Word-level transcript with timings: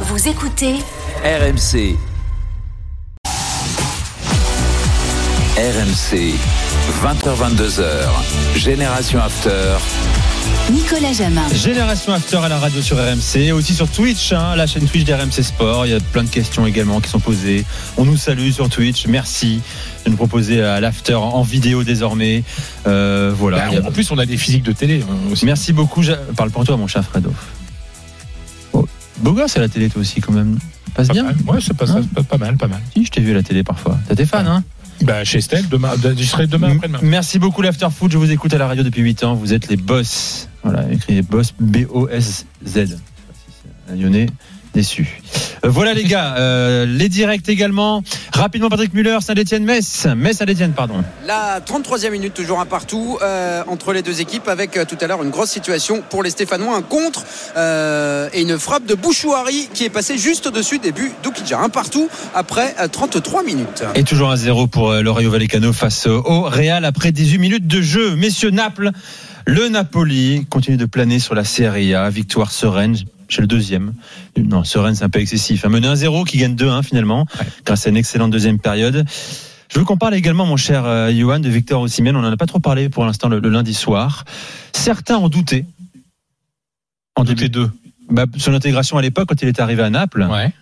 Vous 0.00 0.28
écoutez 0.28 0.74
RMC. 1.24 1.96
RMC. 5.56 6.34
20h22h. 7.02 7.84
Génération 8.56 9.20
After. 9.20 9.76
Nicolas 10.70 11.12
Jamin. 11.12 11.42
Génération 11.54 12.12
After 12.12 12.36
à 12.38 12.48
la 12.48 12.58
radio 12.58 12.82
sur 12.82 12.96
RMC, 12.98 13.52
aussi 13.52 13.74
sur 13.74 13.88
Twitch, 13.88 14.32
hein, 14.32 14.54
la 14.56 14.66
chaîne 14.66 14.84
Twitch 14.86 15.04
d'RMC 15.04 15.42
Sport. 15.42 15.86
Il 15.86 15.92
y 15.92 15.94
a 15.94 16.00
plein 16.00 16.24
de 16.24 16.28
questions 16.28 16.66
également 16.66 17.00
qui 17.00 17.08
sont 17.08 17.20
posées. 17.20 17.64
On 17.96 18.04
nous 18.04 18.16
salue 18.16 18.50
sur 18.50 18.68
Twitch. 18.68 19.06
Merci 19.06 19.60
de 20.04 20.10
nous 20.10 20.16
proposer 20.16 20.62
à 20.62 20.80
l'After 20.80 21.14
en 21.14 21.42
vidéo 21.42 21.84
désormais. 21.84 22.42
Euh, 22.86 23.32
voilà. 23.36 23.68
Ben, 23.70 23.82
a- 23.82 23.88
en 23.88 23.92
plus, 23.92 24.10
on 24.10 24.18
a 24.18 24.26
des 24.26 24.36
physiques 24.36 24.62
de 24.64 24.72
télé 24.72 25.00
euh, 25.00 25.32
aussi. 25.32 25.46
Merci 25.46 25.72
beaucoup. 25.72 26.02
Parle 26.36 26.50
pour 26.50 26.64
toi, 26.64 26.76
mon 26.76 26.86
cher 26.86 27.02
Fredo. 27.04 27.32
Beau 29.26 29.32
gosse 29.32 29.56
à 29.56 29.60
la 29.60 29.68
télé, 29.68 29.88
toi 29.90 30.02
aussi, 30.02 30.20
quand 30.20 30.30
même. 30.32 30.56
Passe 30.94 31.08
Pas 31.08 31.14
bien. 31.14 31.24
mal. 31.24 31.36
Ouais, 31.48 31.58
c'est 31.60 31.76
pas, 31.76 31.86
ça, 31.86 31.94
Hein 31.98 32.22
pas, 32.28 32.38
mal, 32.38 32.56
pas 32.56 32.68
mal. 32.68 32.80
Si, 32.94 33.04
je 33.04 33.10
t'ai 33.10 33.20
vu 33.20 33.32
à 33.32 33.34
la 33.34 33.42
télé 33.42 33.64
parfois. 33.64 33.98
T'as 34.08 34.14
tes 34.14 34.24
fans, 34.24 34.46
hein 34.46 34.62
Bah, 35.02 35.24
chez 35.24 35.38
Estelle, 35.38 35.68
demain, 35.68 35.90
je 36.16 36.22
serai 36.22 36.46
demain 36.46 36.76
après-demain. 36.76 37.00
Merci 37.02 37.40
beaucoup 37.40 37.60
l'After 37.60 37.88
Food, 37.90 38.12
je 38.12 38.18
vous 38.18 38.30
écoute 38.30 38.54
à 38.54 38.58
la 38.58 38.68
radio 38.68 38.84
depuis 38.84 39.02
8 39.02 39.24
ans, 39.24 39.34
vous 39.34 39.52
êtes 39.52 39.66
les 39.68 39.76
boss. 39.76 40.48
Voilà, 40.62 40.84
écrit 40.92 41.20
boss 41.22 41.54
B-O-S-Z. 41.58 42.98
Un 43.90 43.96
Lyonnais 43.96 44.26
déçu. 44.74 45.20
Euh, 45.64 45.70
voilà 45.70 45.92
les 45.92 46.04
gars, 46.08 46.36
euh, 46.36 46.86
les 46.86 47.08
directs 47.08 47.48
également. 47.48 48.04
Rapidement 48.36 48.68
Patrick 48.68 48.92
Muller, 48.92 49.16
Saint-Etienne, 49.22 49.64
Metz. 49.64 50.06
Metz 50.14 50.36
Saint-Etienne, 50.36 50.72
pardon. 50.72 51.02
La 51.26 51.58
33e 51.60 52.10
minute, 52.10 52.34
toujours 52.34 52.60
un 52.60 52.66
partout 52.66 53.16
euh, 53.22 53.62
entre 53.66 53.94
les 53.94 54.02
deux 54.02 54.20
équipes, 54.20 54.46
avec 54.48 54.76
euh, 54.76 54.84
tout 54.84 54.98
à 55.00 55.06
l'heure 55.06 55.22
une 55.22 55.30
grosse 55.30 55.48
situation 55.48 56.02
pour 56.10 56.22
les 56.22 56.28
Stéphanois, 56.28 56.76
un 56.76 56.82
contre 56.82 57.24
euh, 57.56 58.28
et 58.34 58.42
une 58.42 58.58
frappe 58.58 58.84
de 58.84 58.94
Bouchouari 58.94 59.70
qui 59.72 59.84
est 59.84 59.90
passée 59.90 60.18
juste 60.18 60.48
au-dessus 60.48 60.78
des 60.78 60.92
buts 60.92 61.12
d'Oukidja. 61.22 61.58
Un 61.58 61.70
partout 61.70 62.10
après 62.34 62.74
euh, 62.78 62.88
33 62.88 63.42
minutes. 63.42 63.84
Et 63.94 64.04
toujours 64.04 64.30
un 64.30 64.36
0 64.36 64.66
pour 64.66 64.92
le 64.92 65.10
Rayo 65.10 65.30
Vallecano 65.30 65.72
face 65.72 66.06
au 66.06 66.42
Real 66.42 66.84
après 66.84 67.12
18 67.12 67.38
minutes 67.38 67.66
de 67.66 67.80
jeu. 67.80 68.16
Messieurs 68.16 68.50
Naples, 68.50 68.90
le 69.46 69.68
Napoli 69.68 70.46
continue 70.50 70.76
de 70.76 70.84
planer 70.84 71.20
sur 71.20 71.34
la 71.34 71.44
Serie 71.44 71.94
A. 71.94 72.10
Victoire 72.10 72.52
sereine 72.52 72.96
chez 73.28 73.40
le 73.40 73.46
deuxième. 73.46 73.92
Non, 74.36 74.64
sereine, 74.64 74.94
c'est 74.94 75.04
un 75.04 75.08
peu 75.08 75.20
excessif. 75.20 75.64
Un 75.64 75.68
mené 75.68 75.88
1-0 75.88 76.24
qui 76.26 76.38
gagne 76.38 76.54
2-1 76.54 76.82
finalement, 76.82 77.26
grâce 77.64 77.86
à 77.86 77.90
une 77.90 77.96
excellente 77.96 78.30
deuxième 78.30 78.58
période. 78.58 79.04
Je 79.72 79.78
veux 79.78 79.84
qu'on 79.84 79.96
parle 79.96 80.14
également, 80.14 80.46
mon 80.46 80.56
cher 80.56 80.84
euh, 80.84 81.12
Johan, 81.12 81.40
de 81.40 81.48
Victor 81.48 81.82
Osimhen. 81.82 82.16
On 82.16 82.22
n'en 82.22 82.30
a 82.30 82.36
pas 82.36 82.46
trop 82.46 82.60
parlé 82.60 82.88
pour 82.88 83.04
l'instant 83.04 83.28
le, 83.28 83.40
le 83.40 83.48
lundi 83.48 83.74
soir. 83.74 84.24
Certains 84.72 85.16
ont 85.16 85.28
douté. 85.28 85.64
En 87.16 87.24
douté 87.24 87.48
deux. 87.48 87.70
Bah, 88.08 88.26
son 88.36 88.54
intégration 88.54 88.98
à 88.98 89.02
l'époque, 89.02 89.28
quand 89.28 89.42
il 89.42 89.48
était 89.48 89.62
arrivé 89.62 89.82
à 89.82 89.90
Naples. 89.90 90.26
Ouais. 90.30 90.52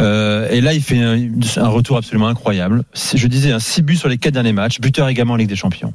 Euh, 0.00 0.48
et 0.50 0.60
là, 0.60 0.72
il 0.74 0.82
fait 0.82 1.00
un, 1.00 1.30
un 1.56 1.68
retour 1.68 1.96
absolument 1.96 2.28
incroyable. 2.28 2.84
Je 3.14 3.26
disais, 3.26 3.52
un 3.52 3.60
6 3.60 3.82
buts 3.82 3.96
sur 3.96 4.08
les 4.08 4.18
4 4.18 4.34
derniers 4.34 4.52
matchs, 4.52 4.80
buteur 4.80 5.08
également 5.08 5.34
en 5.34 5.36
Ligue 5.36 5.48
des 5.48 5.56
Champions. 5.56 5.94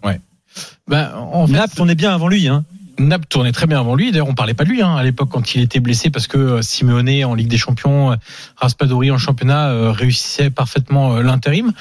En 1.16 1.48
fait, 1.48 1.54
Naples, 1.54 1.76
on 1.80 1.88
est 1.88 1.96
bien 1.96 2.14
avant 2.14 2.28
lui. 2.28 2.48
Hein. 2.48 2.66
Naples 3.00 3.26
tournait 3.30 3.52
très 3.52 3.66
bien 3.68 3.80
avant 3.80 3.96
lui. 3.96 4.12
D'ailleurs, 4.12 4.28
on 4.30 4.36
parlait 4.36 4.54
pas 4.54 4.64
de 4.64 4.70
lui 4.70 4.82
hein, 4.82 4.96
à 4.96 5.04
l'époque 5.04 5.30
quand 5.32 5.56
il 5.56 5.62
était 5.62 5.80
blessé 5.80 6.10
parce 6.10 6.28
que 6.28 6.38
euh, 6.38 6.62
Simeone 6.62 7.24
en 7.24 7.34
Ligue 7.34 7.48
des 7.48 7.58
Champions, 7.58 8.12
euh, 8.12 8.16
Raspadori 8.58 9.12
en 9.12 9.18
championnat 9.18 9.70
euh, 9.70 9.92
réussissait 9.92 10.50
parfaitement 10.50 11.16
euh, 11.16 11.24
l'intérim. 11.24 11.72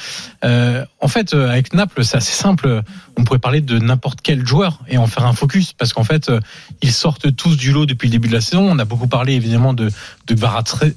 Euh, 0.44 0.84
en 1.00 1.08
fait, 1.08 1.34
euh, 1.34 1.50
avec 1.50 1.74
Naples, 1.74 2.04
c'est 2.04 2.16
assez 2.16 2.32
simple. 2.32 2.82
On 3.16 3.24
pourrait 3.24 3.38
parler 3.38 3.60
de 3.60 3.78
n'importe 3.78 4.20
quel 4.22 4.46
joueur 4.46 4.78
et 4.88 4.96
en 4.96 5.06
faire 5.06 5.26
un 5.26 5.32
focus 5.32 5.72
parce 5.72 5.92
qu'en 5.92 6.04
fait, 6.04 6.30
ils 6.82 6.92
sortent 6.92 7.34
tous 7.34 7.56
du 7.56 7.72
lot 7.72 7.84
depuis 7.84 8.06
le 8.06 8.12
début 8.12 8.28
de 8.28 8.34
la 8.34 8.40
saison. 8.40 8.68
On 8.70 8.78
a 8.78 8.84
beaucoup 8.84 9.08
parlé 9.08 9.34
évidemment 9.34 9.74
de 9.74 9.90
de 10.28 10.34
Gvaratskhelia, 10.34 10.94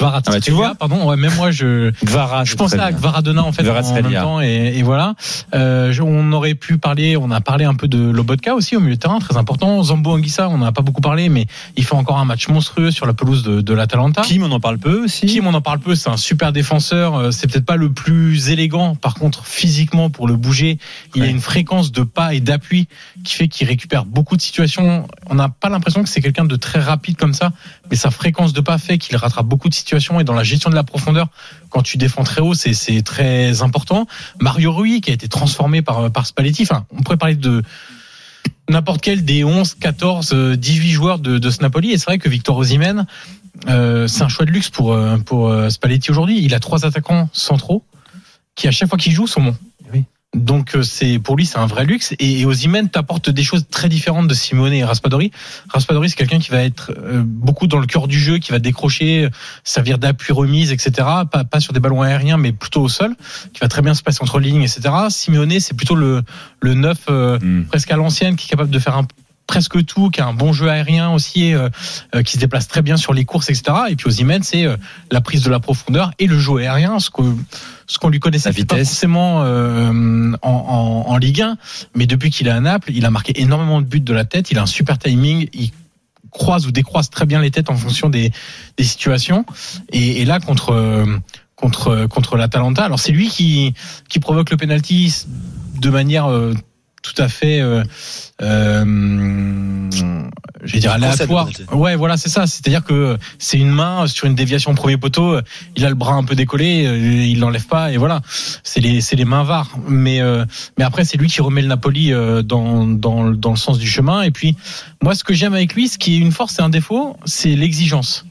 Ah 0.00 0.20
bah, 0.26 0.40
tu 0.40 0.50
vois 0.50 0.74
pardon. 0.74 1.08
Ouais, 1.08 1.16
même 1.16 1.34
moi, 1.36 1.50
je 1.50 1.92
je 2.02 2.54
pensais 2.56 2.80
à 2.80 2.90
Gvaradona 2.92 3.42
en 3.44 3.52
fait 3.52 3.68
en 3.68 3.94
même 3.94 4.12
temps 4.12 4.40
et, 4.40 4.72
et 4.76 4.82
voilà. 4.82 5.14
Euh, 5.54 5.92
on 6.00 6.32
aurait 6.32 6.54
pu 6.54 6.78
parler, 6.78 7.16
on 7.16 7.30
a 7.30 7.40
parlé 7.40 7.64
un 7.64 7.74
peu 7.74 7.88
de 7.88 7.98
Lobotka 7.98 8.54
aussi 8.54 8.76
au 8.76 8.80
milieu 8.80 8.96
de 8.96 9.00
terrain, 9.00 9.18
très 9.18 9.35
important. 9.36 9.82
Zambo 9.82 10.12
Anguissa, 10.12 10.48
on 10.48 10.58
n'en 10.58 10.66
a 10.66 10.72
pas 10.72 10.82
beaucoup 10.82 11.00
parlé, 11.00 11.28
mais 11.28 11.46
il 11.76 11.84
fait 11.84 11.94
encore 11.94 12.18
un 12.18 12.24
match 12.24 12.48
monstrueux 12.48 12.90
sur 12.90 13.06
la 13.06 13.12
pelouse 13.14 13.42
de, 13.42 13.60
de 13.60 13.74
l'Atalanta. 13.74 14.22
Kim, 14.22 14.42
on 14.42 14.52
en 14.52 14.60
parle 14.60 14.78
peu 14.78 15.04
aussi. 15.04 15.26
Kim, 15.26 15.46
on 15.46 15.54
en 15.54 15.60
parle 15.60 15.78
peu, 15.80 15.94
c'est 15.94 16.10
un 16.10 16.16
super 16.16 16.52
défenseur. 16.52 17.14
euh, 17.14 17.30
C'est 17.30 17.46
peut-être 17.46 17.66
pas 17.66 17.76
le 17.76 17.92
plus 17.92 18.50
élégant, 18.50 18.94
par 18.94 19.14
contre, 19.14 19.46
physiquement 19.46 20.10
pour 20.10 20.26
le 20.28 20.36
bouger, 20.36 20.78
il 21.14 21.22
a 21.22 21.26
une 21.26 21.40
fréquence 21.40 21.92
de 21.92 22.02
pas 22.02 22.34
et 22.34 22.40
d'appui 22.40 22.88
qui 23.24 23.34
fait 23.34 23.48
qu'il 23.48 23.66
récupère 23.66 24.04
beaucoup 24.04 24.36
de 24.36 24.42
situations. 24.42 25.06
On 25.28 25.34
n'a 25.34 25.48
pas 25.48 25.68
l'impression 25.68 26.02
que 26.02 26.08
c'est 26.08 26.20
quelqu'un 26.20 26.44
de 26.44 26.56
très 26.56 26.80
rapide 26.80 27.16
comme 27.16 27.34
ça, 27.34 27.52
mais 27.90 27.96
sa 27.96 28.10
fréquence 28.10 28.52
de 28.52 28.60
pas 28.60 28.78
fait 28.78 28.98
qu'il 28.98 29.16
rattrape 29.16 29.46
beaucoup 29.46 29.68
de 29.68 29.74
situations 29.74 30.18
et 30.20 30.24
dans 30.24 30.34
la 30.34 30.44
gestion 30.44 30.70
de 30.70 30.74
la 30.74 30.84
profondeur, 30.84 31.28
quand 31.70 31.82
tu 31.82 31.96
défends 31.96 32.24
très 32.24 32.40
haut, 32.40 32.54
c'est 32.54 32.74
c'est 32.74 33.02
très 33.02 33.62
important. 33.62 34.06
Mario 34.40 34.72
Rui 34.72 35.00
qui 35.00 35.10
a 35.10 35.14
été 35.14 35.28
transformé 35.28 35.82
par 35.82 36.10
par 36.10 36.26
Spalletti. 36.26 36.62
Enfin, 36.62 36.86
on 36.90 37.02
pourrait 37.02 37.16
parler 37.16 37.34
de 37.34 37.62
n'importe 38.68 39.00
quel 39.00 39.24
des 39.24 39.44
11, 39.44 39.74
14, 39.74 40.32
euh, 40.32 40.56
18 40.56 40.90
joueurs 40.90 41.18
de, 41.18 41.38
de 41.38 41.50
ce 41.50 41.62
Napoli. 41.62 41.92
Et 41.92 41.98
c'est 41.98 42.06
vrai 42.06 42.18
que 42.18 42.28
Victor 42.28 42.56
Osimhen, 42.56 43.06
euh, 43.68 44.06
c'est 44.06 44.22
un 44.22 44.28
choix 44.28 44.44
de 44.46 44.50
luxe 44.50 44.70
pour, 44.70 44.92
euh, 44.92 45.16
pour 45.18 45.48
euh, 45.48 45.68
Spalletti 45.70 46.10
aujourd'hui. 46.10 46.40
Il 46.42 46.54
a 46.54 46.60
trois 46.60 46.84
attaquants 46.84 47.28
centraux 47.32 47.82
qui, 48.54 48.68
à 48.68 48.70
chaque 48.70 48.88
fois 48.88 48.98
qu'ils 48.98 49.12
jouent, 49.12 49.26
sont 49.26 49.42
bons. 49.42 49.56
Donc 50.36 50.76
euh, 50.76 50.82
c'est 50.82 51.18
pour 51.18 51.36
lui 51.36 51.46
c'est 51.46 51.58
un 51.58 51.66
vrai 51.66 51.84
luxe 51.84 52.14
et, 52.18 52.40
et 52.40 52.46
Osimhen 52.46 52.88
t'apporte 52.88 53.30
des 53.30 53.42
choses 53.42 53.66
très 53.70 53.88
différentes 53.88 54.28
de 54.28 54.34
Simone 54.34 54.72
et 54.72 54.84
Raspadori. 54.84 55.30
Raspadori 55.68 56.10
c'est 56.10 56.16
quelqu'un 56.16 56.38
qui 56.38 56.50
va 56.50 56.62
être 56.62 56.92
euh, 56.96 57.22
beaucoup 57.24 57.66
dans 57.66 57.78
le 57.78 57.86
cœur 57.86 58.06
du 58.06 58.18
jeu, 58.18 58.38
qui 58.38 58.52
va 58.52 58.58
décrocher, 58.58 59.24
euh, 59.24 59.30
servir 59.64 59.98
d'appui 59.98 60.32
remise, 60.32 60.72
etc. 60.72 60.92
Pas, 61.30 61.44
pas 61.44 61.60
sur 61.60 61.72
des 61.72 61.80
ballons 61.80 62.02
aériens 62.02 62.36
mais 62.36 62.52
plutôt 62.52 62.82
au 62.82 62.88
sol, 62.88 63.14
qui 63.52 63.60
va 63.60 63.68
très 63.68 63.82
bien 63.82 63.94
se 63.94 64.02
passer 64.02 64.18
entre 64.22 64.38
les 64.38 64.50
lignes, 64.50 64.62
etc. 64.62 64.90
Simeone 65.10 65.58
c'est 65.60 65.74
plutôt 65.74 65.94
le 65.94 66.22
le 66.60 66.74
neuf 66.74 67.06
Hmm. 67.46 67.64
presque 67.64 67.90
à 67.90 67.96
l'ancienne, 67.96 68.36
qui 68.36 68.46
est 68.46 68.50
capable 68.50 68.70
de 68.70 68.78
faire 68.78 68.96
un 68.96 69.06
presque 69.46 69.84
tout, 69.84 70.10
qui 70.10 70.20
a 70.20 70.26
un 70.26 70.32
bon 70.32 70.52
jeu 70.52 70.68
aérien 70.68 71.10
aussi, 71.10 71.54
euh, 71.54 71.68
euh, 72.14 72.22
qui 72.22 72.32
se 72.32 72.38
déplace 72.38 72.68
très 72.68 72.82
bien 72.82 72.96
sur 72.96 73.14
les 73.14 73.24
courses, 73.24 73.48
etc. 73.50 73.76
Et 73.88 73.96
puis 73.96 74.08
Osimhen, 74.08 74.42
c'est 74.42 74.66
euh, 74.66 74.76
la 75.10 75.20
prise 75.20 75.42
de 75.42 75.50
la 75.50 75.60
profondeur 75.60 76.10
et 76.18 76.26
le 76.26 76.38
jeu 76.38 76.56
aérien, 76.58 76.98
ce 76.98 77.10
que 77.10 77.22
ce 77.86 77.98
qu'on 77.98 78.08
lui 78.08 78.18
connaissait 78.18 78.52
pas 78.52 78.76
forcément 78.76 79.44
euh, 79.44 80.32
en, 80.42 80.50
en, 80.50 81.12
en 81.12 81.16
Ligue 81.18 81.42
1, 81.42 81.56
mais 81.94 82.06
depuis 82.06 82.30
qu'il 82.30 82.48
est 82.48 82.50
à 82.50 82.60
Naples, 82.60 82.90
il 82.92 83.04
a 83.04 83.10
marqué 83.10 83.40
énormément 83.40 83.80
de 83.80 83.86
buts 83.86 84.00
de 84.00 84.12
la 84.12 84.24
tête. 84.24 84.50
Il 84.50 84.58
a 84.58 84.62
un 84.62 84.66
super 84.66 84.98
timing. 84.98 85.48
Il 85.52 85.70
croise 86.32 86.66
ou 86.66 86.72
décroise 86.72 87.10
très 87.10 87.26
bien 87.26 87.40
les 87.40 87.52
têtes 87.52 87.70
en 87.70 87.76
fonction 87.76 88.10
des, 88.10 88.32
des 88.76 88.84
situations. 88.84 89.46
Et, 89.92 90.20
et 90.20 90.24
là 90.24 90.40
contre 90.40 91.06
contre 91.54 92.06
contre 92.06 92.36
l'Atalanta, 92.36 92.84
alors 92.84 92.98
c'est 92.98 93.12
lui 93.12 93.28
qui 93.28 93.72
qui 94.08 94.18
provoque 94.18 94.50
le 94.50 94.56
penalty 94.56 95.26
de 95.80 95.90
manière 95.90 96.26
euh, 96.26 96.54
tout 97.16 97.22
à 97.22 97.28
fait 97.28 97.60
euh, 97.60 97.82
euh, 98.42 98.84
je 100.66 100.72
vais 100.72 100.80
dire 100.80 100.92
aléatoire. 100.92 101.48
Ouais, 101.72 101.96
voilà, 101.96 102.16
c'est 102.16 102.28
ça. 102.28 102.46
C'est-à-dire 102.46 102.84
que 102.84 103.16
c'est 103.38 103.58
une 103.58 103.70
main 103.70 104.06
sur 104.06 104.26
une 104.26 104.34
déviation 104.34 104.72
au 104.72 104.74
premier 104.74 104.96
poteau. 104.96 105.38
Il 105.76 105.84
a 105.84 105.88
le 105.88 105.94
bras 105.94 106.14
un 106.14 106.24
peu 106.24 106.34
décollé, 106.34 106.86
euh, 106.86 106.96
il 106.96 107.40
l'enlève 107.40 107.66
pas 107.66 107.92
et 107.92 107.96
voilà. 107.96 108.20
C'est 108.62 108.80
les 108.80 109.00
c'est 109.00 109.16
les 109.16 109.24
mains 109.24 109.44
var. 109.44 109.70
Mais 109.88 110.20
euh, 110.20 110.44
mais 110.78 110.84
après 110.84 111.04
c'est 111.04 111.16
lui 111.16 111.28
qui 111.28 111.40
remet 111.40 111.62
le 111.62 111.68
Napoli 111.68 112.12
euh, 112.12 112.42
dans 112.42 112.86
dans 112.86 113.30
dans 113.30 113.50
le 113.50 113.56
sens 113.56 113.78
du 113.78 113.88
chemin. 113.88 114.22
Et 114.22 114.30
puis 114.30 114.56
moi, 115.02 115.14
ce 115.14 115.24
que 115.24 115.34
j'aime 115.34 115.54
avec 115.54 115.74
lui, 115.74 115.88
ce 115.88 115.98
qui 115.98 116.16
est 116.16 116.18
une 116.18 116.32
force 116.32 116.58
et 116.58 116.62
un 116.62 116.68
défaut, 116.68 117.16
c'est 117.24 117.54
l'exigence. 117.54 118.24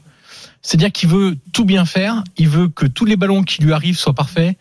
C'est-à-dire 0.62 0.92
qu'il 0.92 1.08
veut 1.08 1.36
tout 1.52 1.64
bien 1.64 1.84
faire. 1.84 2.22
Il 2.36 2.48
veut 2.48 2.68
que 2.68 2.86
tous 2.86 3.04
les 3.04 3.16
ballons 3.16 3.44
qui 3.44 3.62
lui 3.62 3.72
arrivent 3.72 3.98
soient 3.98 4.14
parfaits. 4.14 4.56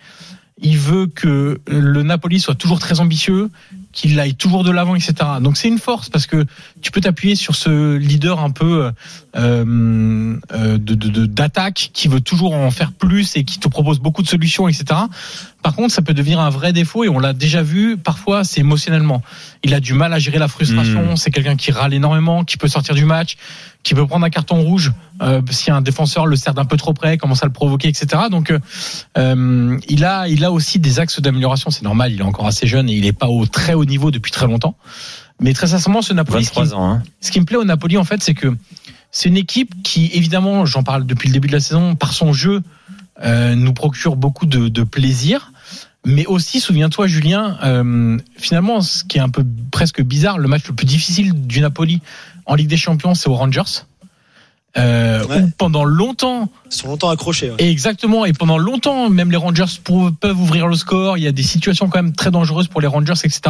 Il 0.62 0.78
veut 0.78 1.08
que 1.08 1.60
le 1.68 2.04
Napoli 2.04 2.40
soit 2.40 2.56
toujours 2.56 2.80
très 2.80 3.02
ambitieux, 3.02 3.50
qu'il 3.96 4.20
aille 4.20 4.36
toujours 4.36 4.64
de 4.64 4.70
l'avant, 4.70 4.94
etc. 4.94 5.14
Donc 5.42 5.58
c'est 5.58 5.70
une 5.70 5.80
force 5.80 6.10
parce 6.10 6.28
que 6.28 6.46
tu 6.82 6.92
peux 6.92 7.02
t'appuyer 7.02 7.36
sur 7.36 7.56
ce 7.56 7.96
leader 7.96 8.42
un 8.42 8.52
peu 8.52 8.92
euh, 9.36 10.36
euh, 10.54 10.78
de, 10.78 11.26
d'attaque 11.26 11.90
qui 11.94 12.08
veut 12.10 12.20
toujours 12.20 12.54
en 12.54 12.70
faire 12.72 12.92
plus 12.92 13.38
et 13.38 13.46
qui 13.46 13.58
te 13.58 13.68
propose 13.70 14.00
beaucoup 14.00 14.22
de 14.22 14.28
solutions, 14.28 14.68
etc. 14.68 15.00
Par 15.66 15.74
contre, 15.76 15.94
ça 15.94 16.04
peut 16.04 16.14
devenir 16.14 16.40
un 16.40 16.52
vrai 16.52 16.74
défaut 16.74 17.06
et 17.06 17.10
on 17.10 17.18
l'a 17.18 17.34
déjà 17.34 17.64
vu. 17.64 17.98
Parfois, 17.98 18.44
c'est 18.44 18.62
émotionnellement. 18.62 19.24
Il 19.64 19.74
a 19.74 19.80
du 19.80 19.94
mal 19.94 20.14
à 20.14 20.20
gérer 20.20 20.38
la 20.38 20.48
frustration. 20.48 21.16
C'est 21.16 21.32
quelqu'un 21.32 21.56
qui 21.56 21.72
râle 21.72 21.92
énormément, 21.92 22.44
qui 22.44 22.58
peut 22.58 22.68
sortir 22.68 22.94
du 22.94 23.04
match, 23.04 23.36
qui 23.82 23.96
peut 23.96 24.06
prendre 24.06 24.26
un 24.26 24.30
carton 24.30 24.62
rouge 24.62 24.94
euh, 25.24 25.42
si 25.50 25.72
un 25.72 25.82
défenseur 25.82 26.28
le 26.28 26.36
sert 26.36 26.54
d'un 26.54 26.66
peu 26.66 26.78
trop 26.78 26.94
près, 26.94 27.18
commence 27.18 27.42
à 27.42 27.48
le 27.48 27.52
provoquer, 27.52 27.88
etc. 27.88 28.24
Donc, 28.30 28.54
euh, 29.18 29.80
il 29.88 30.06
a, 30.06 30.28
il 30.28 30.44
a 30.46 30.52
aussi 30.52 30.78
des 30.78 31.00
axes 31.00 31.20
d'amélioration. 31.20 31.72
C'est 31.72 31.84
normal. 31.84 32.12
Il 32.12 32.20
est 32.20 32.24
encore 32.24 32.46
assez 32.46 32.68
jeune 32.68 32.88
et 32.88 32.94
il 32.94 33.06
est 33.08 33.14
pas 33.14 33.28
au 33.28 33.48
très 33.48 33.74
haut 33.74 33.85
niveau 33.86 34.12
depuis 34.12 34.32
très 34.32 34.48
longtemps. 34.48 34.76
Mais 35.40 35.54
très 35.54 35.68
sincèrement, 35.68 36.02
ce 36.02 36.14
Napoli, 36.14 36.46
ce 36.46 36.52
qui, 36.52 36.60
23 36.60 36.78
ans. 36.78 36.92
Hein. 36.92 37.04
ce 37.20 37.32
qui 37.32 37.40
me 37.40 37.46
plaît 37.46 37.58
au 37.58 37.66
Napoli, 37.66 37.98
en 37.98 38.04
fait, 38.04 38.24
c'est 38.24 38.34
que 38.34 38.56
c'est 39.12 39.30
une 39.30 39.38
équipe 39.38 39.82
qui, 39.84 40.10
évidemment, 40.14 40.66
j'en 40.66 40.84
parle 40.84 41.06
depuis 41.06 41.28
le 41.30 41.34
début 41.34 41.48
de 41.48 41.54
la 41.54 41.60
saison, 41.60 41.96
par 41.96 42.14
son 42.14 42.34
jeu, 42.34 42.62
euh, 43.24 43.56
nous 43.56 43.74
procure 43.74 44.16
beaucoup 44.16 44.46
de, 44.46 44.68
de 44.68 44.84
plaisir. 44.84 45.52
Mais 46.06 46.26
aussi, 46.28 46.60
souviens-toi, 46.60 47.08
Julien, 47.08 47.58
euh, 47.64 48.18
finalement, 48.38 48.82
ce 48.82 49.04
qui 49.04 49.18
est 49.18 49.22
un 49.22 49.30
peu 49.30 49.44
presque 49.72 50.02
bizarre, 50.02 50.38
le 50.38 50.48
match 50.48 50.68
le 50.68 50.76
plus 50.76 50.86
difficile 50.86 51.34
du 51.48 51.62
Napoli 51.62 52.02
en 52.46 52.56
Ligue 52.56 52.68
des 52.68 52.78
Champions, 52.78 53.16
c'est 53.16 53.28
aux 53.28 53.36
Rangers. 53.36 53.84
Euh, 54.78 55.26
Ouais. 55.26 55.42
où 55.42 55.50
pendant 55.58 55.84
longtemps, 55.86 56.50
Ils 56.68 56.72
sont 56.76 56.88
longtemps 56.90 57.10
accrochés. 57.10 57.50
ouais. 57.50 57.56
et 57.60 57.70
exactement, 57.72 58.26
et 58.26 58.34
pendant 58.34 58.58
longtemps, 58.58 59.10
même 59.10 59.32
les 59.32 59.38
Rangers 59.38 59.66
peuvent 60.20 60.40
ouvrir 60.40 60.68
le 60.68 60.76
score. 60.76 61.18
Il 61.18 61.24
y 61.24 61.28
a 61.28 61.32
des 61.32 61.44
situations 61.44 61.88
quand 61.90 62.02
même 62.02 62.14
très 62.14 62.32
dangereuses 62.32 62.68
pour 62.68 62.82
les 62.82 62.88
Rangers, 62.88 63.14
etc. 63.24 63.42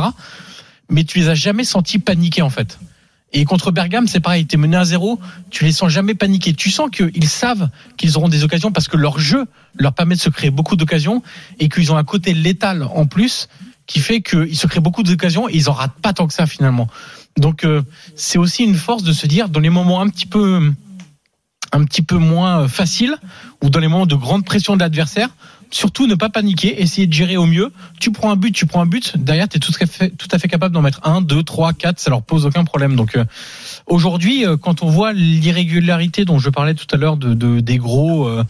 Mais 0.90 1.04
tu 1.04 1.20
les 1.20 1.30
as 1.30 1.36
jamais 1.36 1.64
sentis 1.64 2.00
paniquer 2.00 2.42
en 2.44 2.50
fait. 2.50 2.78
Et 3.34 3.44
contre 3.44 3.72
Bergame, 3.72 4.08
c'est 4.08 4.20
pareil. 4.22 4.46
T'es 4.46 4.56
mené 4.56 4.78
à 4.78 4.86
zéro, 4.86 5.20
tu 5.50 5.66
les 5.66 5.72
sens 5.74 5.92
jamais 5.92 6.14
paniquer. 6.14 6.54
Tu 6.54 6.70
sens 6.72 6.90
qu'ils 6.90 7.28
savent 7.28 7.70
qu'ils 7.98 8.16
auront 8.18 8.30
des 8.30 8.44
occasions 8.44 8.72
parce 8.72 8.88
que 8.88 8.96
leur 8.96 9.20
jeu 9.20 9.46
leur 9.76 9.94
permet 9.94 10.16
de 10.16 10.22
se 10.22 10.30
créer 10.30 10.52
beaucoup 10.52 10.76
d'occasions 10.78 11.22
et 11.60 11.68
qu'ils 11.68 11.92
ont 11.92 11.98
un 11.98 12.04
côté 12.06 12.34
létal 12.34 12.84
en 12.84 13.08
plus 13.08 13.50
qui 13.88 14.00
fait 14.00 14.22
qu'ils 14.22 14.56
se 14.56 14.68
créent 14.68 14.80
beaucoup 14.80 15.04
d'occasions 15.04 15.50
et 15.50 15.54
ils 15.56 15.70
en 15.70 15.74
ratent 15.74 16.00
pas 16.02 16.14
tant 16.14 16.28
que 16.28 16.34
ça 16.34 16.46
finalement. 16.46 16.88
Donc 17.38 17.66
euh, 17.66 17.82
c'est 18.16 18.38
aussi 18.38 18.64
une 18.64 18.76
force 18.76 19.04
de 19.04 19.12
se 19.12 19.28
dire 19.28 19.50
dans 19.50 19.60
les 19.60 19.70
moments 19.70 20.00
un 20.02 20.08
petit 20.08 20.26
peu 20.28 20.72
un 21.76 21.84
petit 21.84 22.02
peu 22.02 22.18
moins 22.18 22.68
faciles 22.68 23.16
ou 23.62 23.70
dans 23.70 23.80
les 23.80 23.88
moments 23.88 24.06
de 24.06 24.16
grande 24.16 24.46
pression 24.46 24.76
de 24.76 24.82
l'adversaire, 24.82 25.30
surtout 25.72 26.08
ne 26.08 26.16
pas 26.16 26.30
paniquer, 26.30 26.82
essayer 26.82 27.06
de 27.08 27.14
gérer 27.14 27.38
au 27.38 27.46
mieux. 27.46 27.72
Tu 28.00 28.12
prends 28.12 28.32
un 28.32 28.36
but, 28.38 28.54
tu 28.54 28.66
prends 28.66 28.82
un 28.82 28.86
but, 28.86 29.18
derrière 29.18 29.50
tu 29.50 29.58
es 29.58 29.60
tout 29.60 29.74
à 29.82 29.86
fait, 29.86 30.10
tout 30.22 30.28
à 30.32 30.38
fait 30.40 30.48
capable 30.48 30.74
d'en 30.74 30.82
mettre 30.82 31.02
un, 31.04 31.22
deux, 31.22 31.44
trois, 31.44 31.74
quatre, 31.74 32.00
ça 32.00 32.10
leur 32.10 32.22
pose 32.22 32.46
aucun 32.46 32.64
problème. 32.64 32.96
Donc 32.96 33.16
euh, 33.16 33.26
aujourd'hui, 33.88 34.46
euh, 34.46 34.58
quand 34.58 34.84
on 34.84 34.90
voit 34.90 35.12
l'irrégularité 35.12 36.24
dont 36.24 36.40
je 36.40 36.50
parlais 36.50 36.76
tout 36.76 36.88
à 36.94 36.98
l'heure 36.98 37.18
de, 37.18 37.34
de- 37.34 37.60
des 37.60 37.78
gros 37.78 38.28
euh, 38.28 38.44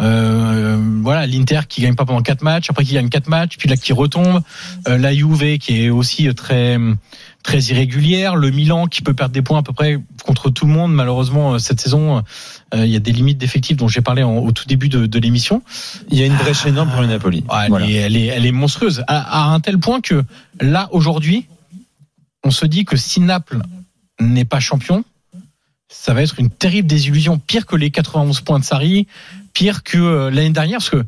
euh, 0.00 0.76
voilà, 1.02 1.26
l'Inter 1.26 1.60
qui 1.68 1.82
gagne 1.82 1.94
pas 1.94 2.06
pendant 2.06 2.22
quatre 2.22 2.42
matchs, 2.42 2.70
après 2.70 2.84
qui 2.84 2.94
gagne 2.94 3.10
quatre 3.10 3.28
matchs, 3.28 3.56
puis 3.58 3.68
là 3.68 3.76
qui 3.76 3.92
retombe, 3.92 4.42
euh, 4.88 4.98
la 4.98 5.14
Juve 5.14 5.58
qui 5.58 5.84
est 5.84 5.90
aussi 5.90 6.34
très 6.34 6.78
très 7.42 7.58
irrégulière, 7.58 8.36
le 8.36 8.50
Milan 8.50 8.86
qui 8.86 9.02
peut 9.02 9.14
perdre 9.14 9.32
des 9.32 9.42
points 9.42 9.58
à 9.58 9.62
peu 9.62 9.72
près 9.72 9.98
contre 10.24 10.48
tout 10.50 10.66
le 10.66 10.72
monde. 10.72 10.92
Malheureusement, 10.94 11.54
euh, 11.54 11.58
cette 11.58 11.80
saison, 11.80 12.22
euh, 12.74 12.86
il 12.86 12.90
y 12.90 12.96
a 12.96 13.00
des 13.00 13.12
limites 13.12 13.38
d'effectifs 13.38 13.76
dont 13.76 13.88
j'ai 13.88 14.00
parlé 14.00 14.22
en- 14.22 14.38
au 14.38 14.52
tout 14.52 14.64
début 14.66 14.88
de, 14.88 15.06
de 15.06 15.18
l'émission. 15.18 15.62
Il 16.10 16.18
y 16.18 16.22
a 16.22 16.26
une 16.26 16.36
brèche 16.36 16.64
énorme 16.66 16.90
pour 16.90 17.00
le 17.00 17.08
Napoli. 17.08 17.44
Ah, 17.48 17.62
elle, 17.64 17.70
Voilà. 17.70 17.86
est, 17.88 17.92
elle, 17.94 18.16
est, 18.16 18.26
elle 18.26 18.46
est 18.46 18.52
monstrueuse 18.52 19.02
à, 19.08 19.42
à 19.48 19.52
un 19.52 19.60
tel 19.60 19.78
point 19.78 20.00
que 20.00 20.24
là 20.60 20.88
aujourd'hui, 20.92 21.46
on 22.44 22.50
se 22.50 22.64
dit 22.66 22.84
que 22.84 22.96
si 22.96 23.20
Naples 23.20 23.60
n'est 24.20 24.44
pas 24.44 24.60
champion, 24.60 25.04
ça 25.88 26.14
va 26.14 26.22
être 26.22 26.38
une 26.38 26.48
terrible 26.50 26.88
désillusion, 26.88 27.38
pire 27.38 27.66
que 27.66 27.76
les 27.76 27.90
91 27.90 28.40
points 28.40 28.58
de 28.60 28.64
Sarri, 28.64 29.06
pire 29.52 29.82
que 29.82 29.98
euh, 29.98 30.30
l'année 30.30 30.50
dernière, 30.50 30.78
parce 30.78 30.90
que 30.90 31.04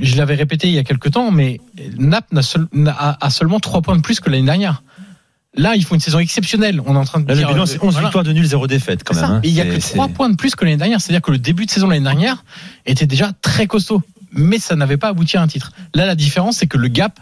je 0.00 0.16
l'avais 0.16 0.34
répété 0.34 0.68
il 0.68 0.74
y 0.74 0.78
a 0.78 0.84
quelques 0.84 1.12
temps, 1.12 1.30
mais 1.30 1.60
Naples 1.98 2.42
seul- 2.42 2.68
a, 2.86 3.24
a 3.24 3.30
seulement 3.30 3.60
3 3.60 3.80
points 3.82 3.96
de 3.96 4.02
plus 4.02 4.18
que 4.20 4.28
l'année 4.30 4.44
dernière. 4.44 4.82
Là, 5.54 5.74
ils 5.76 5.84
font 5.84 5.94
une 5.94 6.00
saison 6.00 6.18
exceptionnelle. 6.18 6.80
On 6.86 6.94
est 6.94 6.98
en 6.98 7.04
train 7.04 7.20
de 7.20 7.28
Là, 7.28 7.34
le 7.34 7.40
dire. 7.40 7.48
bilan, 7.48 7.62
euh, 7.62 7.66
c'est 7.66 7.82
11 7.82 7.92
voilà. 7.92 8.08
victoires 8.08 8.24
de 8.24 8.32
nul, 8.32 8.46
0 8.46 8.66
défaite 8.66 9.02
quand 9.04 9.14
même. 9.14 9.24
ça. 9.24 9.30
hein. 9.32 9.40
Il 9.44 9.50
y 9.50 9.60
a 9.60 9.66
que 9.66 9.78
C'est- 9.80 9.92
3 9.94 10.06
c'est- 10.06 10.12
points 10.14 10.30
de 10.30 10.36
plus 10.36 10.54
que 10.54 10.64
l'année 10.64 10.78
dernière. 10.78 11.00
C'est-à-dire 11.00 11.20
que 11.20 11.30
le 11.30 11.38
début 11.38 11.66
de 11.66 11.70
saison 11.70 11.88
l'année 11.88 12.02
dernière 12.04 12.42
était 12.86 13.06
déjà 13.06 13.32
très 13.42 13.66
costaud. 13.66 14.02
Mais 14.32 14.58
ça 14.58 14.76
n'avait 14.76 14.96
pas 14.96 15.08
abouti 15.08 15.36
à 15.36 15.42
un 15.42 15.46
titre. 15.46 15.72
Là, 15.94 16.06
la 16.06 16.14
différence, 16.14 16.56
c'est 16.56 16.66
que 16.66 16.78
le 16.78 16.88
gap 16.88 17.20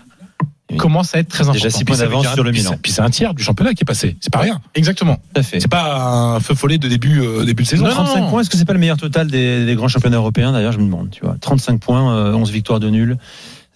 Oui. 0.70 0.76
commence 0.76 1.12
à 1.16 1.18
être 1.18 1.28
très 1.28 1.40
important. 1.42 1.54
Déjà 1.54 1.70
6 1.70 1.78
Puis 1.78 1.86
points 1.86 1.96
d'avance 1.96 2.32
sur 2.32 2.44
le 2.44 2.52
Milan. 2.52 2.70
c'est- 2.74 2.80
Puis 2.80 2.92
c'est 2.92 3.00
un 3.02 3.10
tiers 3.10 3.34
du 3.34 3.42
championnat 3.42 3.74
qui 3.74 3.82
est 3.82 3.84
passé. 3.84 4.16
C'est 4.20 4.32
pas 4.32 4.38
rien. 4.38 4.60
Exactement. 4.76 5.16
Tout 5.34 5.40
à 5.40 5.42
fait. 5.42 5.58
C'est 5.58 5.66
pas 5.66 5.96
un 6.36 6.38
feu 6.38 6.54
follet 6.54 6.78
de 6.78 6.86
début, 6.86 7.20
euh, 7.20 7.44
début 7.44 7.64
de 7.64 7.68
saison. 7.68 7.82
Non, 7.82 7.90
non, 7.90 7.96
35 8.04 8.30
points, 8.30 8.42
est-ce 8.42 8.50
que 8.50 8.56
c'est 8.56 8.64
pas 8.64 8.74
le 8.74 8.78
meilleur 8.78 8.96
total 8.96 9.26
des, 9.26 9.66
des 9.66 9.74
grands 9.74 9.88
championnats 9.88 10.18
européens 10.18 10.52
D'ailleurs, 10.52 10.70
je 10.70 10.78
me 10.78 10.84
demande, 10.84 11.10
tu 11.10 11.22
vois. 11.24 11.36
35 11.40 11.80
points, 11.80 12.14
euh, 12.14 12.32
11 12.34 12.52
victoires 12.52 12.78
de 12.78 12.88
nul, 12.88 13.18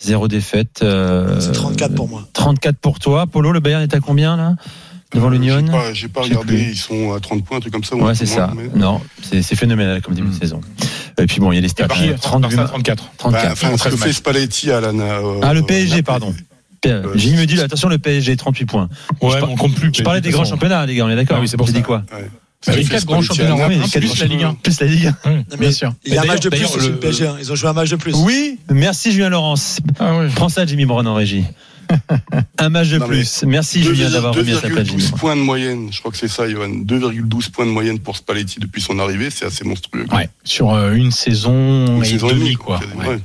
0 0.01 0.29
défaite. 0.29 0.81
euh, 0.83 1.39
C'est 1.41 1.53
34 1.53 1.95
pour 1.95 2.09
moi. 2.09 2.27
34 2.33 2.77
pour 2.79 2.99
toi. 2.99 3.27
Polo, 3.27 3.53
le 3.53 3.61
Bayern 3.61 3.83
est 3.83 3.95
à 3.95 4.01
combien 4.01 4.37
là 4.37 4.55
Devant 5.15 5.29
Euh, 5.29 5.31
l'Union 5.31 5.65
J'ai 5.93 6.09
pas, 6.09 6.23
regardé, 6.23 6.55
plus. 6.55 6.71
ils 6.73 6.77
sont 6.77 7.13
à 7.13 7.21
30 7.21 7.45
points, 7.45 7.59
un 7.59 7.61
truc 7.61 7.73
comme 7.73 7.85
ça. 7.85 7.95
Ouais, 7.95 8.15
c'est 8.17 8.27
ça. 8.27 8.53
mais- 8.57 8.69
Non, 8.79 9.01
c'est 9.23 9.43
phénoménal 9.55 10.03
comme 10.03 10.15
début 10.15 10.29
de 10.29 10.35
Hmm. 10.35 10.39
saison. 10.41 10.61
Et 11.19 11.27
puis 11.27 11.39
bon, 11.41 11.53
il 11.53 11.55
y 11.55 11.59
a 11.59 11.61
les 11.61 11.69
stats. 11.69 11.85
Et 11.85 11.89
par 11.89 11.97
contre, 11.99 12.11
hein, 12.13 12.17
30 12.21 12.43
Barça, 12.43 12.65
34. 12.65 13.05
34. 13.17 13.45
Bah, 13.47 13.53
enfin, 13.53 13.71
ce 13.73 13.77
13 13.79 13.93
que 13.93 13.99
fait 13.99 14.07
matchs. 14.07 14.17
Spalletti 14.17 14.71
à 14.73 14.81
la. 14.81 14.89
euh, 14.89 15.41
ah, 15.43 15.55
le 15.55 15.63
PSG, 15.63 16.03
pardon. 16.03 16.35
J'ai 17.15 17.31
me 17.37 17.47
dit, 17.47 17.59
attention, 17.61 17.89
le 17.89 17.97
PSG, 17.99 18.37
38 18.37 18.67
points. 18.67 18.89
Ouais, 19.23 19.31
Je 19.31 19.35
mais 19.37 19.41
par- 19.41 19.51
on 19.53 19.57
compte 19.57 19.75
plus. 19.75 19.91
Je 19.95 20.03
parlais 20.03 20.21
des 20.21 20.31
grands 20.31 20.45
championnats, 20.45 20.85
les 20.85 20.95
gars, 20.97 21.07
on 21.07 21.09
est 21.09 21.17
d'accord 21.17 21.37
Ah 21.39 21.41
oui, 21.41 21.49
c'est 21.49 21.57
pour 21.57 21.67
J'ai 21.67 21.73
ça. 21.73 21.79
dit 21.79 21.85
quoi 21.85 22.03
Ouais. 22.13 22.29
Les 22.69 22.85
quatre 22.85 23.05
grands 23.07 23.21
championnats 23.23 23.51
européens, 23.51 23.83
les 23.95 24.01
plus 24.01 24.19
la 24.21 24.27
Ligue 24.27 24.43
1. 24.43 24.55
Plus 24.63 24.81
la 24.81 24.87
Ligue 24.87 25.13
1. 25.25 25.57
Bien 25.59 25.73
sûr. 25.73 25.93
Il 26.05 26.15
y 26.15 26.19
a 26.19 26.23
un 26.23 26.25
match 26.25 26.41
de 26.41 26.49
plus 26.49 26.77
le- 26.89 26.97
PSG. 26.99 27.27
hein. 27.27 27.37
Ils 27.41 27.53
ont 27.53 27.55
joué 27.55 27.69
un 27.69 27.73
match 27.73 27.91
de 27.91 27.97
plus. 27.97 28.15
Oui, 28.15 28.59
merci 28.71 29.13
Julien 29.13 29.29
Laurence. 29.29 29.81
Ah. 29.99 30.21
Prends 30.35 30.49
ça, 30.49 30.65
Jimmy 30.67 30.85
Brown 30.87 31.07
en 31.07 31.15
régie. 31.15 31.45
Un 32.59 32.71
match 32.71 32.89
de 32.89 32.97
Non, 32.99 33.07
plus. 33.07 33.45
Merci 33.47 33.83
Julien 33.83 34.09
d'avoir 34.09 34.35
remis 34.35 34.53
à 34.53 34.61
sa 34.61 34.69
place, 34.71 34.87
Jimmy. 34.89 35.03
2,12 35.03 35.11
points 35.19 35.37
de 35.37 35.43
moyenne. 35.43 35.89
Je 35.93 35.99
crois 35.99 36.11
que 36.11 36.17
c'est 36.17 36.29
ça, 36.29 36.49
Johan. 36.49 36.69
2,12 36.71 37.51
points 37.51 37.67
de 37.67 37.71
moyenne 37.71 37.99
pour 37.99 38.17
Spalletti 38.17 38.59
depuis 38.59 38.81
son 38.81 38.99
arrivée. 38.99 39.29
C'est 39.31 39.45
assez 39.45 39.65
monstrueux. 39.65 40.07
Ouais. 40.11 40.31
Sur 40.45 40.73
euh, 40.73 40.95
une 40.95 41.11
saison 41.11 41.97
Une 41.99 42.03
et 42.03 42.07
saison 42.07 42.29
demie, 42.29 42.55
quoi. 42.55 42.81
Ouais. 43.07 43.19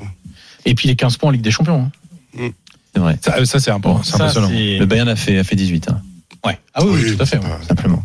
Et 0.65 0.75
puis 0.75 0.89
les 0.89 0.97
15 0.97 1.15
points 1.15 1.29
en 1.29 1.31
Ligue 1.31 1.41
des 1.41 1.51
Champions. 1.51 1.89
hein. 2.37 2.49
C'est 2.93 2.99
vrai. 2.99 3.17
Ça, 3.23 3.45
ça, 3.45 3.59
c'est 3.61 3.71
important. 3.71 4.03
Ça, 4.03 4.15
impressionnant. 4.17 4.49
Le 4.49 4.85
Bayern 4.85 5.07
a 5.07 5.15
fait, 5.15 5.37
a 5.37 5.43
fait 5.45 5.55
18, 5.55 5.87
hein, 5.89 6.01
Ouais. 6.45 6.59
Ah 6.73 6.83
oui, 6.83 6.99
oui, 7.03 7.15
tout 7.15 7.21
à 7.23 7.25
fait. 7.25 7.37
ouais. 7.37 7.43
simplement. 7.67 8.03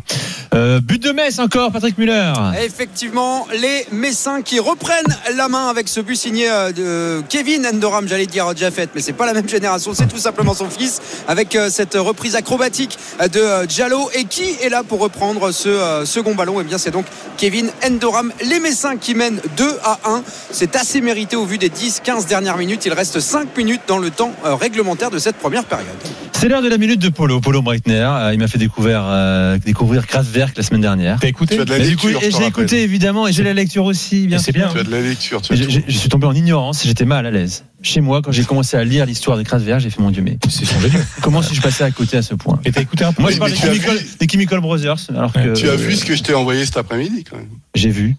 Euh, 0.55 0.79
but 0.79 1.03
de 1.03 1.11
Metz 1.11 1.39
encore, 1.39 1.73
Patrick 1.73 1.97
Muller. 1.97 2.31
Effectivement, 2.63 3.45
les 3.51 3.85
Messins 3.91 4.41
qui 4.41 4.59
reprennent 4.59 5.03
la 5.35 5.49
main 5.49 5.67
avec 5.67 5.89
ce 5.89 5.99
but 5.99 6.15
signé 6.15 6.49
euh, 6.49 6.71
de 6.71 7.21
Kevin 7.27 7.67
Endoram, 7.67 8.07
j'allais 8.07 8.25
dire 8.25 8.55
Jaffet, 8.55 8.87
mais 8.95 9.01
c'est 9.01 9.11
pas 9.11 9.25
la 9.25 9.33
même 9.33 9.49
génération, 9.49 9.93
c'est 9.93 10.07
tout 10.07 10.17
simplement 10.17 10.53
son 10.53 10.69
fils, 10.69 11.01
avec 11.27 11.57
euh, 11.57 11.69
cette 11.69 11.95
reprise 11.95 12.37
acrobatique 12.37 12.97
de 13.19 13.65
Diallo. 13.65 14.09
Et 14.13 14.23
qui 14.23 14.55
est 14.61 14.69
là 14.69 14.83
pour 14.83 14.99
reprendre 14.99 15.51
ce 15.51 16.03
second 16.05 16.35
ballon? 16.35 16.61
Eh 16.61 16.63
bien, 16.63 16.77
c'est 16.77 16.91
donc 16.91 17.05
Kevin 17.35 17.69
Endoram. 17.85 18.31
Les 18.45 18.61
Messins 18.61 18.95
qui 18.95 19.13
mènent 19.13 19.41
2 19.57 19.77
à 19.83 19.99
1. 20.05 20.23
C'est 20.51 20.77
assez 20.77 21.01
mérité 21.01 21.35
au 21.35 21.45
vu 21.45 21.57
des 21.57 21.69
10-15 21.69 22.27
dernières 22.27 22.57
minutes. 22.57 22.85
Il 22.85 22.93
reste 22.93 23.19
5 23.19 23.57
minutes 23.57 23.81
dans 23.87 23.97
le 23.97 24.09
temps 24.09 24.31
réglementaire 24.43 25.11
de 25.11 25.19
cette 25.19 25.35
première 25.35 25.65
période. 25.65 25.97
C'est 26.37 26.49
l'heure 26.49 26.61
de 26.61 26.67
la 26.67 26.77
minute 26.77 26.99
de 27.01 27.07
Polo. 27.09 27.39
Polo 27.39 27.61
Breitner, 27.61 27.93
euh, 28.07 28.33
il 28.33 28.39
m'a 28.39 28.47
fait 28.47 28.57
découvrir, 28.57 29.01
euh, 29.05 29.57
découvrir 29.57 30.05
Kraftwerk 30.05 30.55
la 30.57 30.63
semaine 30.63 30.81
dernière. 30.81 31.17
T'as 31.19 31.29
écouté 31.29 31.55
Tu 31.55 31.61
as 31.61 31.65
de 31.65 31.69
la 31.71 31.77
Et 31.77 31.85
lecture, 31.85 32.21
et 32.21 32.29
j'ai 32.29 32.45
écouté 32.45 32.83
évidemment, 32.83 33.25
et 33.27 33.31
j'ai 33.31 33.41
la 33.41 33.53
lecture 33.53 33.85
aussi, 33.85 34.27
bien 34.27 34.37
Et 34.37 34.41
c'est 34.41 34.51
bien. 34.51 34.69
Tu 34.71 34.77
as 34.79 34.83
de 34.83 34.91
la 34.91 34.99
lecture. 35.01 35.41
Tu 35.41 35.55
Je, 35.55 35.79
je- 35.87 35.97
suis 35.97 36.09
tombé 36.09 36.27
en 36.27 36.33
ignorance, 36.35 36.83
j'étais 36.85 37.05
mal 37.05 37.25
à 37.25 37.31
l'aise. 37.31 37.63
Chez 37.81 38.01
moi, 38.01 38.21
quand 38.21 38.31
j'ai 38.33 38.43
commencé 38.43 38.75
à 38.75 38.83
lire 38.83 39.05
l'histoire 39.05 39.37
de 39.37 39.43
Kraftwerk, 39.43 39.79
j'ai 39.79 39.89
fait 39.89 40.01
mon 40.01 40.11
Dieu, 40.11 40.21
mais 40.23 40.37
C'est 40.49 40.65
son 40.65 40.79
génie. 40.81 40.93
comment 41.21 41.41
suis-je 41.41 41.61
passé 41.61 41.83
à 41.85 41.91
côté 41.91 42.17
à 42.17 42.21
ce 42.21 42.35
point 42.35 42.59
Et 42.65 42.71
t'as 42.71 42.81
écouté 42.81 43.05
un 43.05 43.13
peu 43.13 43.21
Moi, 43.21 43.31
je 43.31 43.37
parle 43.37 43.51
des 43.51 43.57
Chemical, 43.57 43.97
vu- 43.97 44.05
des 44.19 44.27
Chemical 44.29 44.59
Brothers, 44.59 44.97
alors 45.15 45.31
que 45.31 45.53
Tu 45.55 45.69
as 45.69 45.75
vu 45.75 45.95
ce 45.95 46.03
que 46.03 46.15
je 46.15 46.21
t'ai 46.21 46.33
envoyé 46.33 46.65
cet 46.65 46.75
après-midi 46.77 47.23
quand 47.23 47.37
même. 47.37 47.47
j'ai 47.75 47.89
vu 47.89 48.17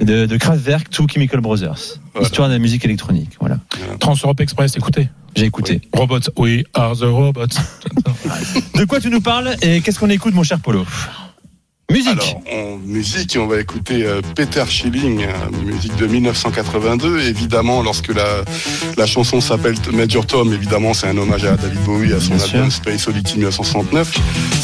de, 0.00 0.24
de 0.26 0.36
Kraftwerk 0.38 0.88
to 0.90 1.06
Chemical 1.06 1.40
Brothers, 1.40 1.98
Voilà. 2.14 2.26
histoire 2.26 2.48
de 2.48 2.54
la 2.54 2.58
musique 2.58 2.84
électronique. 2.86 3.32
Voilà, 3.40 3.58
Trans-Europe 4.00 4.40
Express, 4.40 4.74
écoutez. 4.76 5.08
J'ai 5.34 5.46
écouté. 5.46 5.80
Robots, 5.94 6.20
we 6.36 6.64
are 6.74 6.96
the 6.96 7.04
robots. 7.04 7.46
De 8.74 8.84
quoi 8.84 9.00
tu 9.00 9.10
nous 9.10 9.20
parles 9.20 9.56
et 9.62 9.80
qu'est-ce 9.80 9.98
qu'on 9.98 10.10
écoute, 10.10 10.34
mon 10.34 10.42
cher 10.42 10.60
Polo? 10.60 10.84
Musique. 11.92 12.08
Alors, 12.08 12.40
en 12.50 12.78
musique, 12.86 13.36
on 13.38 13.46
va 13.46 13.60
écouter 13.60 14.04
euh, 14.06 14.22
Peter 14.34 14.64
Schilling, 14.66 15.24
euh, 15.24 15.64
musique 15.64 15.94
de 15.96 16.06
1982. 16.06 17.20
Évidemment, 17.20 17.82
lorsque 17.82 18.08
la, 18.14 18.24
la 18.96 19.06
chanson 19.06 19.42
s'appelle 19.42 19.74
Major 19.92 20.24
Tom, 20.26 20.54
évidemment, 20.54 20.94
c'est 20.94 21.08
un 21.08 21.18
hommage 21.18 21.44
à 21.44 21.54
David 21.56 21.80
Bowie, 21.80 22.14
à 22.14 22.20
son 22.20 22.34
Bien 22.36 22.44
album 22.44 22.70
sûr. 22.70 22.72
Space 22.72 23.08
Oddity 23.08 23.34
1969. 23.34 24.14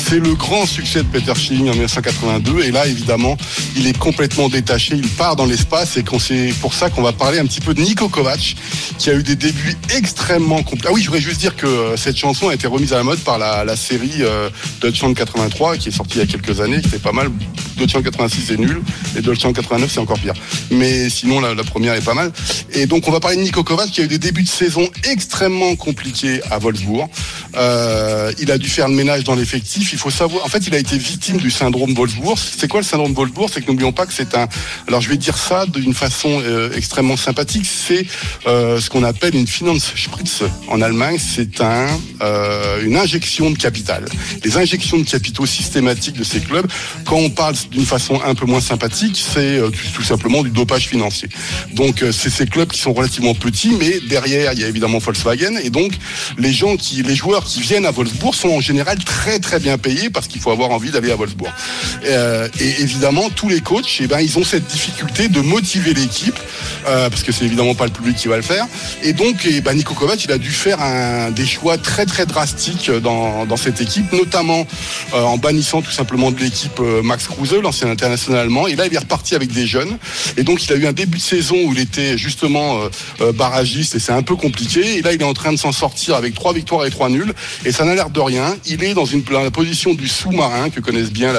C'est 0.08 0.20
le 0.20 0.34
grand 0.36 0.64
succès 0.64 1.00
de 1.00 1.08
Peter 1.08 1.34
Schilling 1.34 1.68
en 1.68 1.72
1982. 1.72 2.64
Et 2.64 2.70
là, 2.70 2.86
évidemment, 2.86 3.36
il 3.76 3.86
est 3.86 3.98
complètement 3.98 4.48
détaché. 4.48 4.94
Il 4.96 5.08
part 5.08 5.36
dans 5.36 5.44
l'espace. 5.44 5.98
Et 5.98 6.04
c'est 6.18 6.54
pour 6.62 6.72
ça 6.72 6.88
qu'on 6.88 7.02
va 7.02 7.12
parler 7.12 7.38
un 7.38 7.44
petit 7.44 7.60
peu 7.60 7.74
de 7.74 7.80
Nico 7.82 8.08
Kovac, 8.08 8.56
qui 8.96 9.10
a 9.10 9.14
eu 9.14 9.22
des 9.22 9.36
débuts 9.36 9.76
extrêmement 9.94 10.62
compliqués. 10.62 10.88
Ah 10.88 10.94
oui, 10.94 11.02
je 11.02 11.08
voudrais 11.08 11.20
juste 11.20 11.40
dire 11.40 11.56
que 11.56 11.66
euh, 11.66 11.96
cette 11.98 12.16
chanson 12.16 12.48
a 12.48 12.54
été 12.54 12.66
remise 12.66 12.94
à 12.94 12.96
la 12.96 13.02
mode 13.02 13.18
par 13.18 13.36
la, 13.38 13.64
la 13.66 13.76
série 13.76 14.22
euh, 14.22 14.48
Deutschland 14.80 15.12
83, 15.12 15.76
qui 15.76 15.90
est 15.90 15.92
sortie 15.92 16.16
il 16.16 16.20
y 16.20 16.22
a 16.22 16.26
quelques 16.26 16.62
années, 16.62 16.80
qui 16.80 16.88
était 16.88 16.98
pas 16.98 17.12
mal. 17.12 17.17
mal 17.18 17.57
86 17.86 18.44
c'est 18.48 18.58
nul, 18.58 18.80
et 19.16 19.22
89 19.22 19.90
c'est 19.92 20.00
encore 20.00 20.18
pire. 20.18 20.34
Mais 20.70 21.10
sinon, 21.10 21.40
la, 21.40 21.54
première 21.64 21.94
est 21.94 22.04
pas 22.04 22.14
mal. 22.14 22.32
Et 22.72 22.86
donc, 22.86 23.08
on 23.08 23.10
va 23.10 23.20
parler 23.20 23.36
de 23.36 23.42
Nico 23.42 23.62
Kovac, 23.62 23.90
qui 23.90 24.00
a 24.00 24.04
eu 24.04 24.08
des 24.08 24.18
débuts 24.18 24.42
de 24.42 24.48
saison 24.48 24.88
extrêmement 25.10 25.76
compliqués 25.76 26.40
à 26.50 26.58
Wolfsburg. 26.58 27.08
Euh, 27.56 28.32
il 28.38 28.50
a 28.50 28.58
dû 28.58 28.68
faire 28.68 28.88
le 28.88 28.94
ménage 28.94 29.24
dans 29.24 29.34
l'effectif. 29.34 29.92
Il 29.92 29.98
faut 29.98 30.10
savoir, 30.10 30.44
en 30.44 30.48
fait, 30.48 30.66
il 30.66 30.74
a 30.74 30.78
été 30.78 30.96
victime 30.96 31.38
du 31.38 31.50
syndrome 31.50 31.94
Wolfsburg. 31.94 32.36
C'est 32.38 32.68
quoi 32.68 32.80
le 32.80 32.86
syndrome 32.86 33.12
Wolfsburg? 33.14 33.50
C'est 33.52 33.62
que 33.62 33.66
n'oublions 33.70 33.92
pas 33.92 34.06
que 34.06 34.12
c'est 34.12 34.36
un. 34.36 34.48
Alors, 34.86 35.00
je 35.00 35.08
vais 35.08 35.16
dire 35.16 35.36
ça 35.36 35.66
d'une 35.66 35.94
façon 35.94 36.40
euh, 36.44 36.70
extrêmement 36.74 37.16
sympathique. 37.16 37.66
C'est 37.66 38.06
euh, 38.46 38.80
ce 38.80 38.90
qu'on 38.90 39.04
appelle 39.04 39.34
une 39.34 39.46
Finanzspritze 39.46 40.44
en 40.68 40.80
Allemagne. 40.80 41.18
C'est 41.18 41.60
un 41.60 41.86
une 42.84 42.96
injection 42.96 43.50
de 43.50 43.56
capital. 43.56 44.04
Les 44.44 44.56
injections 44.56 44.98
de 44.98 45.04
capitaux 45.04 45.46
systématiques 45.46 46.16
de 46.16 46.24
ces 46.24 46.40
clubs. 46.40 46.66
Quand 47.04 47.16
on 47.16 47.30
parle 47.30 47.54
d'une 47.70 47.84
façon 47.84 48.20
un 48.24 48.34
peu 48.34 48.46
moins 48.46 48.60
sympathique, 48.60 49.16
c'est 49.16 49.58
euh, 49.58 49.70
tout, 49.94 50.02
simplement 50.02 50.42
du 50.42 50.50
dopage 50.50 50.88
financier. 50.88 51.28
Donc 51.74 52.02
euh, 52.02 52.12
c'est 52.12 52.30
ces 52.30 52.46
clubs 52.46 52.68
qui 52.68 52.80
sont 52.80 52.92
relativement 52.92 53.34
petits, 53.34 53.72
mais 53.78 54.00
derrière 54.08 54.52
il 54.52 54.60
y 54.60 54.64
a 54.64 54.68
évidemment 54.68 54.98
Volkswagen 54.98 55.56
et 55.62 55.70
donc 55.70 55.92
les 56.38 56.52
gens 56.52 56.76
qui, 56.76 57.02
les 57.02 57.14
joueurs 57.14 57.44
qui 57.44 57.60
viennent 57.60 57.86
à 57.86 57.90
Wolfsburg 57.90 58.34
sont 58.34 58.50
en 58.50 58.60
général 58.60 58.98
très 58.98 59.38
très 59.38 59.58
bien 59.58 59.78
payés 59.78 60.10
parce 60.10 60.28
qu'il 60.28 60.40
faut 60.40 60.50
avoir 60.50 60.70
envie 60.70 60.90
d'aller 60.90 61.10
à 61.10 61.16
Wolfsburg. 61.16 61.52
Euh, 62.04 62.48
et 62.60 62.82
évidemment 62.82 63.28
tous 63.30 63.48
les 63.48 63.60
coachs, 63.60 63.98
eh 64.00 64.06
ben 64.06 64.20
ils 64.20 64.38
ont 64.38 64.44
cette 64.44 64.66
difficulté 64.66 65.28
de 65.28 65.40
motiver 65.40 65.94
l'équipe 65.94 66.38
euh, 66.86 67.10
parce 67.10 67.22
que 67.22 67.32
c'est 67.32 67.44
évidemment 67.44 67.74
pas 67.74 67.86
le 67.86 67.92
public 67.92 68.16
qui 68.16 68.28
va 68.28 68.36
le 68.36 68.42
faire. 68.42 68.66
Et 69.02 69.12
donc 69.12 69.36
eh 69.44 69.60
ben, 69.60 69.74
Nico 69.74 69.94
Kovac 69.94 70.24
il 70.24 70.32
a 70.32 70.38
dû 70.38 70.50
faire 70.50 70.80
un, 70.80 71.30
des 71.30 71.46
choix 71.46 71.78
très 71.78 72.06
très 72.06 72.26
drastiques 72.26 72.90
dans, 72.90 73.46
dans 73.46 73.56
cette 73.56 73.80
équipe, 73.80 74.12
notamment 74.12 74.66
euh, 75.14 75.22
en 75.22 75.36
bannissant 75.38 75.82
tout 75.82 75.90
simplement 75.90 76.30
de 76.30 76.40
l'équipe 76.40 76.80
euh, 76.80 77.02
Max 77.02 77.26
Kruse, 77.26 77.54
l'ancien 77.60 77.90
international. 77.90 78.48
Et 78.68 78.76
là, 78.76 78.86
il 78.86 78.94
est 78.94 78.98
reparti 78.98 79.34
avec 79.34 79.52
des 79.52 79.66
jeunes. 79.66 79.98
Et 80.36 80.42
donc, 80.42 80.64
il 80.64 80.72
a 80.72 80.76
eu 80.76 80.86
un 80.86 80.92
début 80.92 81.18
de 81.18 81.22
saison 81.22 81.56
où 81.64 81.72
il 81.72 81.80
était 81.80 82.18
justement 82.18 82.78
euh, 82.78 82.88
euh, 83.20 83.32
barragiste 83.32 83.94
et 83.94 83.98
c'est 83.98 84.12
un 84.12 84.22
peu 84.22 84.36
compliqué. 84.36 84.98
Et 84.98 85.02
là, 85.02 85.12
il 85.12 85.20
est 85.20 85.24
en 85.24 85.34
train 85.34 85.52
de 85.52 85.58
s'en 85.58 85.72
sortir 85.72 86.14
avec 86.14 86.34
trois 86.34 86.52
victoires 86.52 86.86
et 86.86 86.90
trois 86.90 87.08
nuls. 87.08 87.32
Et 87.64 87.72
ça 87.72 87.84
n'a 87.84 87.94
l'air 87.94 88.10
de 88.10 88.20
rien. 88.20 88.56
Il 88.66 88.82
est 88.84 88.94
dans, 88.94 89.04
une, 89.04 89.22
la 89.30 89.50
position 89.50 89.94
du 89.94 90.08
sous-marin 90.08 90.70
que 90.70 90.80
connaissent 90.80 91.12
bien 91.12 91.32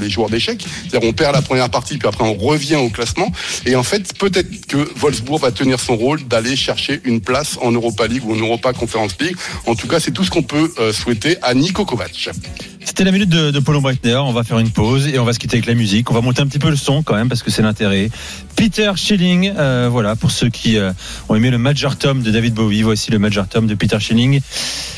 les 0.00 0.10
joueurs 0.10 0.30
d'échecs. 0.30 0.64
C'est-à-dire, 0.88 1.08
on 1.08 1.12
perd 1.12 1.34
la 1.34 1.42
première 1.42 1.70
partie, 1.70 1.98
puis 1.98 2.08
après, 2.08 2.24
on 2.24 2.34
revient 2.34 2.76
au 2.76 2.88
classement. 2.88 3.30
Et 3.64 3.76
en 3.76 3.82
fait, 3.82 4.16
peut-être 4.18 4.66
que 4.66 4.88
Wolfsburg 4.96 5.40
va 5.40 5.50
tenir 5.50 5.80
son 5.80 5.96
rôle 5.96 6.26
d'aller 6.26 6.56
chercher 6.56 7.00
une 7.04 7.20
place 7.20 7.58
en 7.60 7.72
Europa 7.72 8.06
League 8.06 8.24
ou 8.24 8.32
en 8.32 8.36
Europa 8.36 8.72
Conference 8.72 9.16
League. 9.20 9.36
En 9.66 9.74
tout 9.74 9.88
cas, 9.88 10.00
c'est 10.00 10.12
tout 10.12 10.24
ce 10.24 10.30
qu'on 10.30 10.42
peut 10.42 10.72
euh, 10.78 10.92
souhaiter 10.92 11.36
à 11.42 11.54
Nico 11.54 11.84
Kovac. 11.84 12.30
C'était 12.86 13.02
la 13.02 13.10
minute 13.10 13.28
de, 13.28 13.50
de 13.50 13.58
Paulo 13.58 13.80
Breitner. 13.80 14.14
On 14.14 14.32
va 14.32 14.44
faire 14.44 14.60
une 14.60 14.70
pause 14.70 15.08
et 15.08 15.18
on 15.18 15.24
va 15.24 15.32
se 15.32 15.40
quitter 15.40 15.56
avec 15.56 15.66
la 15.66 15.74
musique. 15.74 16.08
On 16.10 16.14
va 16.14 16.20
monter 16.20 16.40
un 16.40 16.46
petit 16.46 16.60
peu 16.60 16.70
le 16.70 16.76
son 16.76 17.02
quand 17.02 17.16
même 17.16 17.28
parce 17.28 17.42
que 17.42 17.50
c'est 17.50 17.60
l'intérêt. 17.60 18.10
Peter 18.56 18.90
Schilling, 18.96 19.52
euh, 19.56 19.88
voilà, 19.90 20.16
pour 20.16 20.30
ceux 20.30 20.48
qui 20.48 20.78
euh, 20.78 20.92
ont 21.28 21.34
aimé 21.34 21.50
le 21.50 21.58
Major 21.58 21.96
Tom 21.96 22.22
de 22.22 22.30
David 22.30 22.54
Bowie, 22.54 22.82
voici 22.82 23.10
le 23.10 23.18
Major 23.18 23.46
Tom 23.46 23.66
de 23.66 23.74
Peter 23.74 24.00
Schilling. 24.00 24.40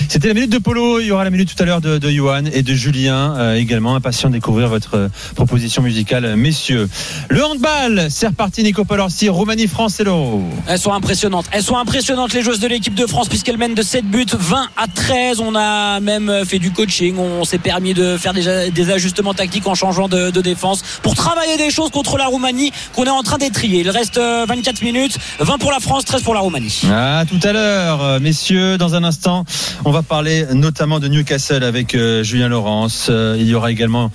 C'était 0.09 0.29
la 0.29 0.35
minute 0.35 0.51
de 0.51 0.59
Polo. 0.59 1.01
Il 1.01 1.07
y 1.07 1.11
aura 1.11 1.25
la 1.25 1.31
minute 1.31 1.55
tout 1.55 1.63
à 1.63 1.67
l'heure 1.67 1.81
de, 1.81 1.99
de 1.99 2.09
et 2.53 2.63
de 2.63 2.75
Julien 2.75 3.35
euh, 3.37 3.57
également. 3.57 3.95
Impatient 3.95 4.29
de 4.29 4.35
découvrir 4.35 4.69
votre 4.69 4.95
euh, 4.97 5.09
proposition 5.35 5.83
musicale, 5.83 6.37
messieurs. 6.37 6.89
Le 7.29 7.45
handball, 7.45 8.07
c'est 8.11 8.29
reparti. 8.29 8.63
Nico 8.63 8.85
Palorsi, 8.85 9.29
Roumanie-France, 9.29 10.01
hello. 10.01 10.43
Elles 10.67 10.79
sont 10.79 10.93
impressionnantes. 10.93 11.47
Elles 11.53 11.63
sont 11.63 11.77
impressionnantes 11.77 12.33
les 12.33 12.43
joueuses 12.43 12.61
de 12.61 12.69
l'équipe 12.69 12.95
de 12.95 13.07
France 13.07 13.29
puisqu'elles 13.29 13.59
mènent 13.59 13.75
de 13.75 13.83
7 13.83 14.07
buts, 14.07 14.27
20 14.33 14.69
à 14.77 14.87
13. 14.87 15.41
On 15.41 15.55
a 15.55 16.01
même 16.01 16.45
fait 16.47 16.59
du 16.59 16.71
coaching. 16.71 17.17
On 17.19 17.45
s'est 17.45 17.59
permis 17.59 17.93
de 17.93 18.17
faire 18.17 18.33
des, 18.33 18.91
ajustements 18.91 19.35
tactiques 19.35 19.67
en 19.67 19.75
changeant 19.75 20.09
de, 20.09 20.31
de, 20.31 20.41
défense 20.41 20.83
pour 21.03 21.15
travailler 21.15 21.57
des 21.57 21.71
choses 21.71 21.91
contre 21.91 22.17
la 22.17 22.27
Roumanie 22.27 22.73
qu'on 22.95 23.05
est 23.05 23.11
en 23.11 23.23
train 23.23 23.39
Il 23.65 23.91
reste 23.91 24.19
24 24.19 24.83
minutes, 24.83 25.19
20 25.41 25.59
pour 25.59 25.71
la 25.71 25.81
France, 25.81 26.05
13 26.05 26.23
pour 26.23 26.35
la 26.35 26.41
Roumanie. 26.41 26.83
À 26.91 27.25
tout 27.27 27.41
à 27.43 27.53
l'heure, 27.53 28.21
messieurs. 28.21 28.79
Dans 28.79 28.95
un 28.95 29.05
instant, 29.05 29.45
on 29.85 29.91
va 29.91 30.03
parler 30.03 30.47
notamment 30.53 31.01
de 31.01 31.09
Newcastle 31.09 31.65
avec 31.65 31.95
euh, 31.95 32.23
Julien 32.23 32.49
Laurence. 32.49 33.09
Euh, 33.11 33.37
il 33.39 33.47
y 33.47 33.55
aura 33.55 33.71
également 33.71 34.11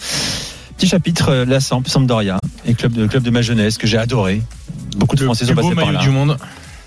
petit 0.77 0.87
chapitre 0.87 1.29
euh, 1.29 1.45
la 1.45 1.59
Samp, 1.59 1.83
Sampdoria, 1.87 2.39
et 2.65 2.73
club 2.73 2.93
de 2.93 3.07
club 3.07 3.23
de 3.23 3.29
ma 3.29 3.41
jeunesse 3.41 3.77
que 3.77 3.87
j'ai 3.87 3.97
adoré. 3.97 4.41
Beaucoup 4.97 5.15
de 5.15 5.23
Français 5.23 5.45
sont 5.45 5.55
passés 5.55 5.75
par 5.75 5.85
maillot 5.85 5.97
là. 5.97 6.03
du 6.03 6.09
monde. 6.09 6.37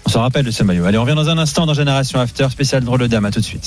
On 0.06 0.08
s'en 0.08 0.20
rappelle 0.20 0.44
de 0.44 0.50
ce 0.50 0.62
maillot. 0.62 0.84
Allez, 0.84 0.98
on 0.98 1.02
revient 1.02 1.16
dans 1.16 1.28
un 1.28 1.38
instant 1.38 1.66
dans 1.66 1.74
Génération 1.74 2.20
After, 2.20 2.46
spécial 2.50 2.84
drôle 2.84 3.00
de 3.00 3.06
dame. 3.06 3.24
À 3.24 3.30
tout 3.30 3.40
de 3.40 3.44
suite. 3.44 3.64